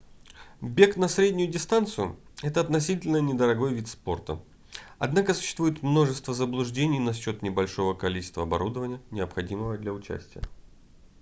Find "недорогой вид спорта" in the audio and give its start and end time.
3.17-4.41